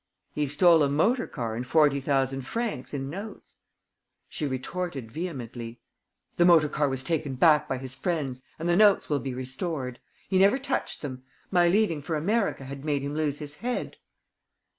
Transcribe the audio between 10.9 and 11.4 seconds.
them.